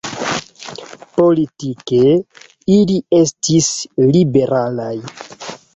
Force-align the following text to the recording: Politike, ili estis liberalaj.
Politike, 1.17 2.01
ili 2.79 2.99
estis 3.21 3.71
liberalaj. 4.19 4.95